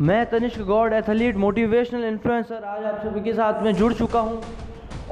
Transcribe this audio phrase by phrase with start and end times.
[0.00, 4.42] मैं Tanishk Gaur athlete motivational influencer आज आप सभी के साथ में जुड़ चुका हूँ।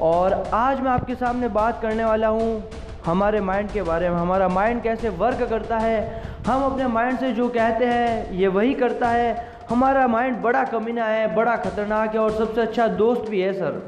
[0.01, 2.63] और आज मैं आपके सामने बात करने वाला हूँ
[3.05, 7.31] हमारे माइंड के बारे में। हमारा माइंड कैसे वर्क करता है, हम अपने माइंड से
[7.31, 9.35] जो कहते हैं, ये वही करता है।
[9.69, 13.81] हमारा माइंड बड़ा कमीना है, बड़ा ख़तरनाक है और सबसे अच्छा दोस्त भी है सर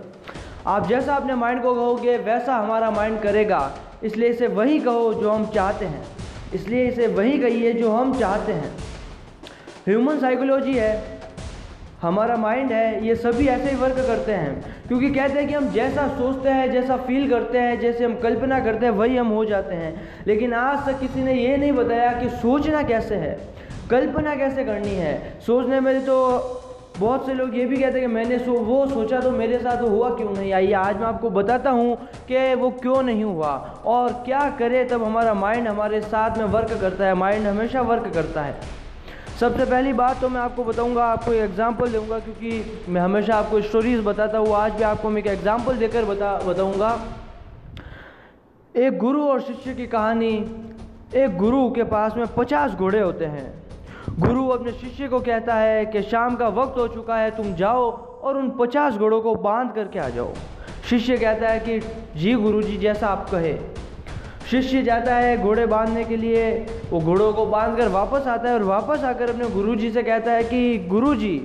[0.68, 3.72] आप जैसा अपने माइंड को कहोगे, वैसा हमारा माइंड करेगा।
[4.04, 6.04] इसलिए इसे वही कहो जो हम चाहते हैं।
[6.54, 8.78] इसलिए इसे वही कहिए जो हम चाहते हैं।
[9.90, 11.20] ह्यूमन साइकोलॉजी है,
[12.02, 15.70] हमारा माइंड है, ये सभी ऐसे ही वर्क करते हैं। क्योंकि कहते हैं कि हम
[15.70, 19.44] जैसा सोचते हैं, जैसा फील करते हैं, जैसे हम कल्पना करते हैं, वही हम हो
[19.46, 19.94] जाते हैं।
[20.28, 23.38] लेकिन आज तक किसी ने ये नहीं बताया कि सोचना कैसे है,
[23.92, 26.16] कल्पना कैसे करनी है। सोचने में तो
[27.00, 29.82] बहुत से लोग ये भी कहते हैं कि मैंने सो, वो सोचा तो मेरे साथ
[29.82, 30.54] हुआ क्यों नहीं?
[30.54, 31.96] आइए, आज मैं आपको बताता हूँ
[32.28, 36.78] कि वो क्यों नहीं हुआ और क्या करे तब हमारा माइंड हमारे साथ में वर्क
[36.82, 38.78] करता है माइंड हमेशा वर्क करता है।
[39.40, 43.62] सबसे पहली बात तो मैं आपको बताऊँगा, आपको एक एग्जांपल दूँगा, क्योंकि मैं हमेशा आपको
[43.62, 47.00] स्टोरीज बताता हूँ, आज भी आपको मैं एक एग्जांपल देकर बता, बताऊँगा।
[48.76, 50.34] एक गुरु और शिष्य की कहानी,
[51.16, 53.64] एक गुरु के पास में पचास घोड़े होते हैं।
[54.20, 57.90] गुरु अपने शिष्य को कहता है कि शाम का वक्त हो चुका है, तुम जाओ
[58.22, 60.34] और उन पचास घोड़ों को बाँध करके आ जाओ।
[60.90, 61.80] शिष्य कहता है कि,
[62.20, 63.54] जी गुरु जी जैसा आप कहे।
[64.52, 66.50] शिष्य जाता है घोड़े बांधने के लिए,
[66.92, 70.04] वो घोड़ों को बाँध कर वापस आता है और वापस आकर अपने गुरु जी से
[70.04, 71.36] कहता है कि गुरु जी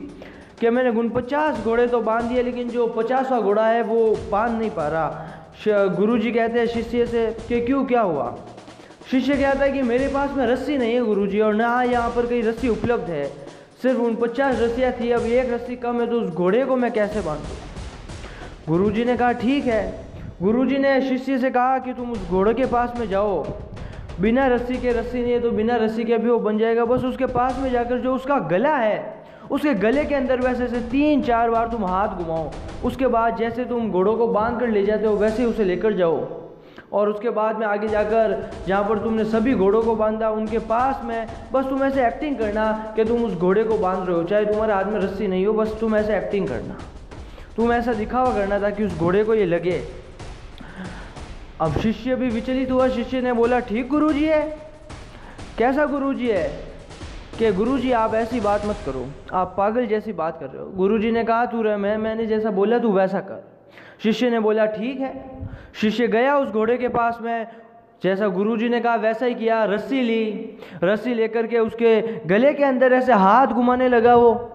[0.61, 4.59] कि मैंने उन पचास घोड़े तो बाँध दिए, लेकिन जो पचासवा घोड़ा है वो बाँध
[4.59, 5.87] नहीं पा रहा?
[5.97, 8.37] गुरु जी कहते हैं शिष्य से कि, क्यों, क्या हुआ?
[9.11, 12.11] शिष्य कहता है कि, मेरे पास में रस्सी नहीं है गुरु जी और ना यहाँ
[12.11, 13.27] पर कहीं रस्सी उपलब्ध है।
[13.83, 16.93] सिर्फ़ उन पचास रस्सियाँ थी, अब एक रस्सी कम है तो उस घोड़े को मैं
[16.93, 17.57] कैसे बांधूँ?
[18.69, 20.04] गुरु जी ने कहा, ठीक है
[20.45, 23.45] गुरुजी ने शिष्य से कहा कि तुम उस घोड़े के पास में जाओ।
[24.21, 27.05] बिना रस्सी के रस्सी नहीं है तो बिना रस्सी के भी वो बन जाएगा। बस
[27.05, 31.23] उसके पास में जाकर जो उसका गला है, उसके गले के अंदर वैसे से तीन
[31.23, 32.51] चार बार तुम हाथ घुमाओ।
[32.85, 35.93] उसके बाद जैसे तुम घोड़ों को बाँध कर ले जाते हो, वैसे ही उसे लेकर
[35.93, 36.21] जाओ।
[36.93, 41.01] और उसके बाद में आगे जाकर, जहाँ पर तुमने सभी घोड़ों को बांधा, उनके पास
[41.05, 44.47] में बस तुम ऐसे एक्टिंग करना कि तुम उस घोड़े को बाँध रहे हो। चाहे
[44.47, 46.79] तुम्हारे हाथ में रस्सी नहीं हो, बस तुम ऐसे एक्टिंग करना।
[47.57, 50.04] तुम ऐसा दिखावा करना ताकि उस घोड़े को ये लगे।
[51.65, 54.59] अब शिष्य भी विचलित हुआ। शिष्य ने बोला, ठीक गुरु जी है।
[55.59, 56.61] कैसा गुरु जी है?
[57.39, 60.71] कि गुरु जी आप ऐसी बात मत करो। आप पागल जैसी बात कर रहे हो।
[60.71, 63.53] गुरु जी ने कहा, तू रह, मैं, मैंने जैसा बोला, तू वैसा कर।
[64.03, 65.31] शिष्य ने बोला, ठीक है।
[65.75, 67.47] शिष्य गया उस घोड़े के पास में।
[68.03, 72.65] जैसा गुरुजी ने कहा, वैसा ही किया। रस्सी ली। रस्सी लेकर के उसके गले के
[72.65, 74.54] अंदर ऐसे हाथ घुमाने लगा वो।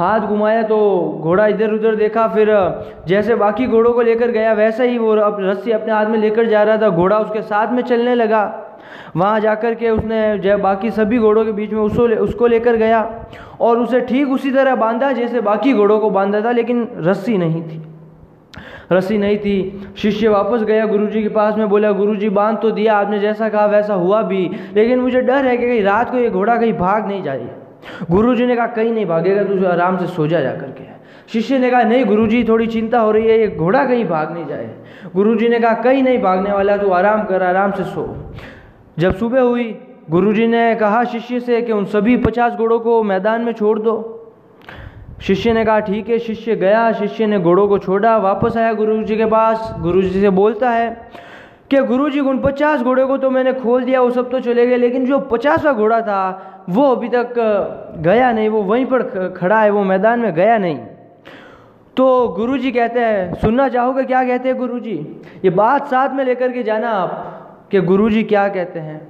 [0.00, 0.78] हाथ घुमाया तो
[1.22, 2.48] घोड़ा इधर उधर देखा फिर
[3.08, 6.48] जैसे बाकी घोड़ों को लेकर गया वैसा ही वो अब रस्सी अपने हाथ में लेकर
[6.48, 8.42] जा रहा था घोड़ा उसके साथ में चलने लगा।
[9.16, 12.76] वहाँ जाकर के उसने जब बाकी सभी घोड़ों के बीच में उसको ले, उसको लेकर
[12.76, 13.02] गया
[13.60, 17.62] और उसे ठीक उसी तरह बांधा जैसे बाकी घोड़ों को बांधा था लेकिन रस्सी नहीं
[17.62, 17.82] थी।
[18.92, 22.96] रस्सी नहीं थी। शिष्य वापस गया गुरुजी के पास में बोला गुरुजी बाँध तो दिया
[22.96, 26.30] आपने जैसा कहा वैसा हुआ भी लेकिन मुझे डर है कि कहीं रात को ये
[26.30, 27.48] घोड़ा कहीं भाग नहीं जाए।
[28.10, 30.88] गुरु जी ने कहा, कहीं नहीं भागेगा, तू आराम से सो जा जाकर के
[31.32, 34.32] शिष्य ने कहा, नहीं गुरु जी थोड़ी चिंता हो रही है, ये घोड़ा कहीं भाग
[34.32, 34.70] नहीं जाए।
[35.14, 38.32] गुरु जी ने कहा, कहीं नहीं भागने वाला, तू आराम कर, आराम से सो।
[38.98, 39.64] जब सुबह हुई
[40.10, 43.78] गुरु जी ने कहा शिष्य से कि उन सभी पचास घोड़ों को मैदान में छोड़
[43.78, 43.94] दो।
[45.22, 49.02] शिष्य ने कहा, ठीक है। शिष्य गया, शिष्य ने घोड़ों को छोड़ा, वापस आया गुरु
[49.02, 51.10] जी के पास। गुरु जी से बोलता है
[51.70, 54.66] कि गुरु जी उन पचास घोड़े को तो मैंने खोल दिया, वो सब तो चले
[54.66, 57.34] गए, लेकिन जो पचासवा घोड़ा था वो अभी तक
[57.98, 59.02] गया नहीं, वो वहीं पर
[59.36, 60.78] खड़ा है, वो मैदान में गया नहीं।
[61.96, 65.22] तो गुरुजी कहते हैं, सुनना चाहोगे क्या कहते हैं गुरुजी?
[65.44, 69.09] ये बात साथ में लेकर के जाना आप, कि गुरुजी क्या कहते हैं।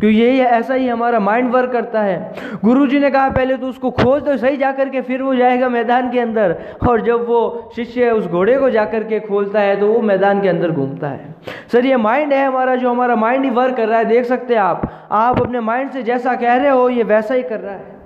[0.00, 2.32] क्योंकि यही ऐसा ही हमारा माइंड वर्क करता है।
[2.64, 5.68] गुरु जी ने कहा, पहले तो उसको खोल तो सही जाकर के फिर वो जाएगा
[5.68, 6.56] मैदान के अंदर।
[6.88, 10.48] और जब वो शिष्य उस घोड़े को जाकर के खोलता है तो वो मैदान के
[10.48, 11.34] अंदर घूमता है।
[11.72, 14.54] सर, ये माइंड है हमारा, जो हमारा माइंड ही वर्क कर रहा है, देख सकते
[14.54, 17.74] हैं आप। आप अपने माइंड से जैसा कह रहे हो, ये वैसा ही कर रहा
[17.74, 17.98] है।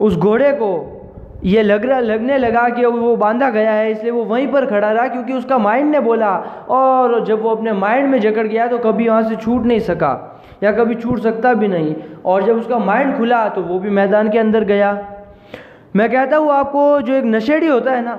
[0.00, 1.00] उस घोड़े को
[1.44, 4.92] ये लग रहा, लगने लगा कि वो बांधा गया है, इसलिए वो वहीं पर खड़ा
[4.92, 6.30] रहा, क्योंकि उसका माइंड ने बोला।
[6.68, 10.33] और जब वो अपने माइंड में जकड़ गया तो कभी वहाँ से छूट नहीं सका।
[10.64, 11.94] या कभी छूट सकता भी नहीं।
[12.24, 14.92] और जब उसका माइंड खुला तो वो भी मैदान के अंदर गया।
[15.96, 18.18] मैं कहता हूँ, आपको जो एक नशेड़ी होता है ना,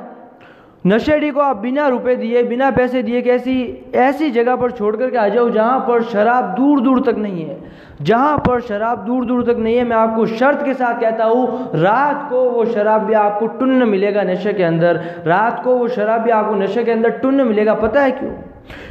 [0.84, 4.96] नशेड़ी को आप बिना रुपए दिए, बिना पैसे दिए कि ऐसी ऐसी जगह पर छोड़
[4.96, 7.58] करके आ जाओ जहाँ पर शराब दूर दूर तक नहीं है।
[8.02, 11.70] जहाँ पर शराब दूर दूर तक नहीं है, मैं आपको शर्त के साथ कहता हूँ,
[11.76, 16.22] रात को वो शराब भी आपको टुन्न मिलेगा नशे के अंदर। रात को वो शराब
[16.22, 18.32] भी आपको नशे के अंदर टुन्न मिलेगा, पता है क्यों?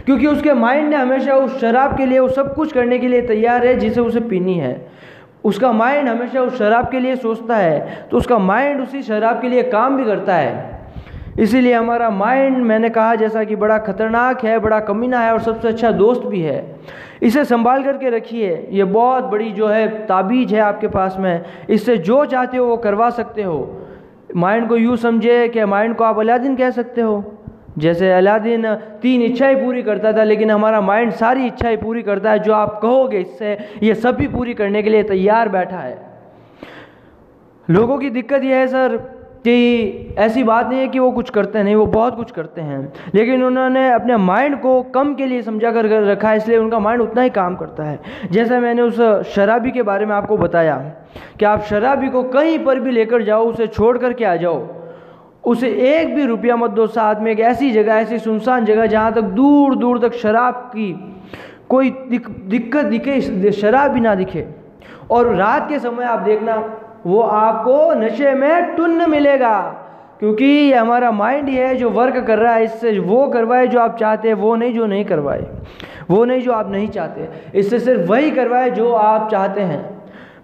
[0.06, 3.22] क्योंकि उसके माइंड ने हमेशा उस शराब के लिए वो सब कुछ करने के लिए
[3.22, 4.76] तैयार है, जिसे उसे पीनी है।
[5.44, 9.48] उसका माइंड हमेशा उस शराब के लिए सोचता है तो उसका माइंड उसी शराब के
[9.48, 10.72] लिए काम भी करता है।
[11.38, 15.68] इसीलिए हमारा माइंड, मैंने कहा जैसा कि बड़ा ख़तरनाक है, बड़ा कमीना है और सबसे
[15.68, 16.64] अच्छा दोस्त भी है।
[17.22, 21.96] इसे संभाल करके रखिए। ये बहुत बड़ी जो है ताबीज है आपके पास में। इससे
[21.98, 23.58] जो चाहते हो वो करवा सकते हो।
[24.36, 27.22] माइंड को यूँ समझे कि माइंड को आप अलादीन कह सकते हो।
[27.78, 32.38] जैसे अलादीन तीन इच्छाएँ पूरी करता था, लेकिन हमारा माइंड सारी इच्छाएँ पूरी करता है,
[32.38, 35.98] जो आप कहोगे इससे, ये सभी पूरी करने के लिए तैयार बैठा है।
[37.70, 38.96] लोगों की दिक्कत यह है सर,
[39.46, 42.92] कि ऐसी बात नहीं है कि वो कुछ करते नहीं, वो बहुत कुछ करते हैं।
[43.14, 47.02] लेकिन उन्होंने अपने माइंड को कम के लिए समझा कर रखा है, इसलिए उनका माइंड
[47.02, 47.98] उतना ही काम करता है।
[48.30, 50.76] जैसे मैंने उस शराबी के बारे में आपको बताया,
[51.38, 54.83] कि आप शराबी को कहीं पर भी लेकर जाओ, उसे छोड़ कर के आ जाओ।
[55.46, 59.12] उसे एक भी रुपया मत दो साथ में, एक ऐसी जगह, ऐसी सुनसान जगह जहाँ
[59.12, 60.92] तक दूर दूर तक शराब की
[61.68, 64.46] कोई दिक्कत दिखे शराब भी ना दिखे।
[65.10, 66.56] और रात के समय आप देखना,
[67.06, 69.60] वो आपको नशे में टुन्न मिलेगा,
[70.20, 73.80] क्योंकि ये हमारा माइंड ही है जो वर्क कर रहा है, इससे वो करवाए जो
[73.80, 75.46] आप चाहते हैं, वो नहीं जो नहीं करवाए,
[76.10, 79.82] वो नहीं जो आप नहीं चाहते, इससे सिर्फ़ वही करवाए जो आप चाहते हैं।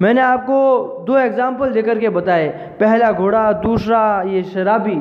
[0.03, 2.49] मैंने आपको दो एग्ज़ाम्पल देकर के बताए।
[2.81, 5.01] पहला घोड़ा, दूसरा ये शराबी।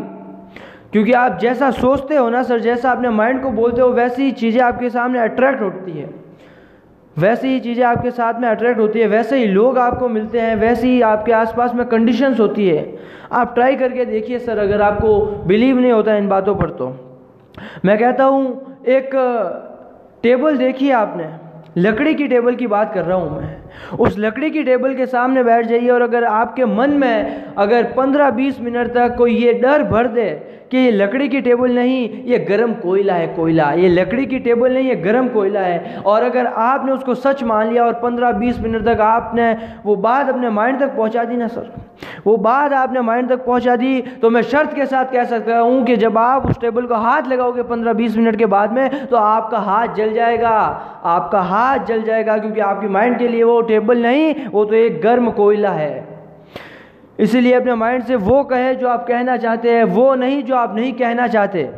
[0.91, 4.31] क्योंकि आप जैसा सोचते हो ना सर, जैसा अपने माइंड को बोलते हो, वैसी ही
[4.31, 6.09] चीज़ें आपके सामने अट्रैक्ट होती है।
[7.17, 10.55] वैसे ही चीज़ें आपके साथ में अट्रैक्ट होती है। वैसे ही लोग आपको मिलते हैं,
[10.55, 12.97] वैसे ही आपके आसपास में कंडीशंस होती है।
[13.31, 16.87] आप ट्राई करके देखिए सर, अगर आपको बिलीव नहीं होता इन बातों पर तो।
[17.85, 19.09] मैं कहता हूँ, एक
[20.23, 21.48] टेबल देखिए आपने?
[21.79, 25.43] लकड़ी की टेबल की बात कर रहा हूँ मैं। उस लकड़ी की टेबल के सामने
[25.43, 30.07] बैठ जाइए और अगर आपके मन में अगर 15-20 मिनट तक कोई ये डर भर
[30.07, 30.29] दे
[30.71, 34.73] कि ये लकड़ी की टेबल नहीं, ये गर्म कोयला है, कोयला। ये लकड़ी की टेबल
[34.73, 38.85] नहीं, ये गर्म कोयला है। और अगर आपने उसको सच मान लिया और 15-20 मिनट
[38.85, 39.51] तक आपने
[39.85, 41.71] वो बात अपने माइंड तक पहुँचा दी ना सर,
[42.25, 45.83] वो बात आपने माइंड तक पहुँचा दी तो मैं शर्त के साथ कह सकता हूँ
[45.85, 49.17] कि जब आप उस टेबल को हाथ लगाओगे पंद्रह बीस मिनट के बाद में तो
[49.17, 50.49] आपका हाथ जल जाएगा।
[51.05, 55.01] आपका हाथ जल जाएगा क्योंकि आपकी माइंड के लिए वो टेबल नहीं, वो तो एक
[55.01, 56.08] गर्म कोयला है।
[57.19, 60.75] इसीलिए अपने माइंड से वो कहे जो आप कहना चाहते हैं, वो नहीं जो आप
[60.75, 61.69] नहीं कहना चाहते।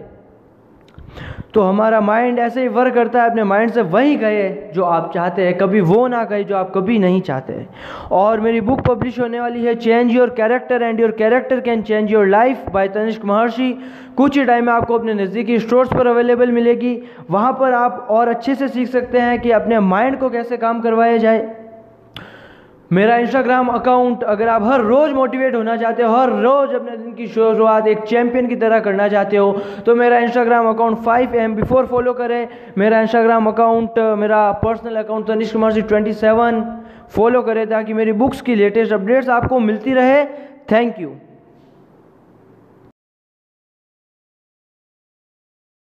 [1.54, 5.12] तो हमारा माइंड ऐसे ही वर्क करता है, अपने माइंड से वही कहे जो आप
[5.14, 7.66] चाहते हैं, कभी वो ना कहे जो आप कभी नहीं चाहते।
[8.12, 12.12] और मेरी बुक पब्लिश होने वाली है change your character and your character can change
[12.12, 13.72] your life by Tanishk Maharshi
[14.18, 16.98] कुछ ही टाइम में आपको अपने नज़दीकी स्टोर्स पर अवेलेबल मिलेगी।
[17.32, 20.82] वहाँ पर आप और अच्छे से सीख सकते हैं कि अपने माइंड को कैसे काम
[20.82, 21.40] करवाया जाए।
[22.92, 27.14] मेरा इंस्टाग्राम अकाउंट अगर आप हर रोज़ मोटिवेट होना चाहते हो, हर रोज़ अपने दिन
[27.14, 29.52] की शुरुआत एक चैंपियन की तरह करना चाहते हो
[29.86, 32.48] तो मेरा Instagram account five M before follow करें।
[32.78, 36.64] मेरा इंस्टाग्राम अकाउंट मेरा personal account Tanishk Kumar G twenty seven
[37.16, 40.24] follow करें ताकि मेरी बुक्स की लेटेस्ट अपडेट्स आपको मिलती रहे।
[40.72, 41.16] Thank you